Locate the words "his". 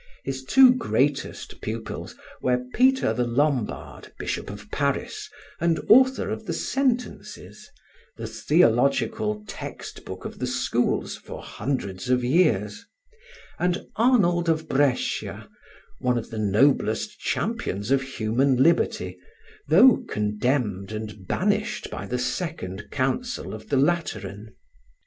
0.23-0.43